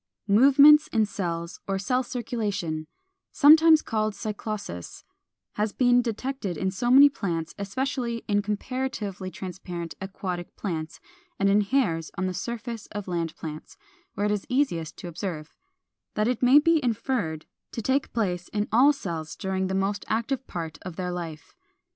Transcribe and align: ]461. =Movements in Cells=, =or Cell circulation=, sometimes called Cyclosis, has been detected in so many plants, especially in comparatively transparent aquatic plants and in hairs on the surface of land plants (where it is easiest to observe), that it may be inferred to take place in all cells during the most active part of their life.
]461. 0.25 0.47
=Movements 0.65 0.87
in 0.87 1.05
Cells=, 1.05 1.59
=or 1.67 1.77
Cell 1.77 2.01
circulation=, 2.01 2.87
sometimes 3.31 3.83
called 3.83 4.15
Cyclosis, 4.15 5.03
has 5.57 5.73
been 5.73 6.01
detected 6.01 6.57
in 6.57 6.71
so 6.71 6.89
many 6.89 7.07
plants, 7.07 7.53
especially 7.59 8.23
in 8.27 8.41
comparatively 8.41 9.29
transparent 9.29 9.93
aquatic 10.01 10.55
plants 10.55 10.99
and 11.37 11.49
in 11.51 11.61
hairs 11.61 12.09
on 12.17 12.25
the 12.25 12.33
surface 12.33 12.87
of 12.87 13.07
land 13.07 13.35
plants 13.35 13.77
(where 14.15 14.25
it 14.25 14.31
is 14.31 14.47
easiest 14.49 14.97
to 14.97 15.07
observe), 15.07 15.53
that 16.15 16.27
it 16.27 16.41
may 16.41 16.57
be 16.57 16.83
inferred 16.83 17.45
to 17.71 17.83
take 17.83 18.11
place 18.11 18.47
in 18.47 18.67
all 18.71 18.91
cells 18.91 19.35
during 19.35 19.67
the 19.67 19.75
most 19.75 20.03
active 20.07 20.47
part 20.47 20.79
of 20.81 20.95
their 20.95 21.11
life. 21.11 21.55